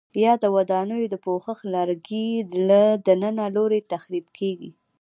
یا 0.23 0.33
د 0.43 0.45
ودانیو 0.55 1.11
د 1.13 1.15
پوښښ 1.25 1.59
لرګي 1.75 2.27
له 2.67 2.81
دننه 3.07 3.45
لوري 3.55 3.79
تخریب 3.91 4.25
کېږي؟ 4.37 4.69